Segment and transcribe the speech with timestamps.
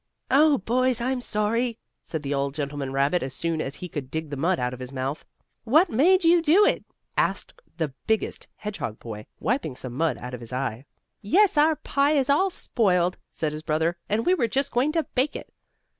[0.31, 4.31] "Oh, boys, I'm sorry!" said the old gentleman rabbit as soon as he could dig
[4.31, 5.23] the mud out of his mouth.
[5.63, 6.83] "What made you do it?"
[7.15, 10.85] asked the biggest hedgehog boy, wiping some mud out of his eye.
[11.21, 15.03] "Yes, our pie is all spoiled," said his brother, "and we were just going to
[15.13, 15.53] bake it."